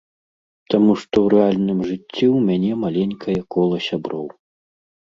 Таму 0.73 0.95
што 1.01 1.11
ў 1.11 1.27
рэальным 1.35 1.79
жыцці 1.91 2.01
ў 2.01 2.33
мяне 2.49 2.73
маленькае 2.87 3.39
кола 3.57 3.77
сяброў. 3.93 4.27